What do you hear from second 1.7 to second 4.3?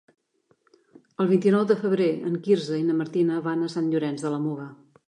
de febrer en Quirze i na Martina van a Sant Llorenç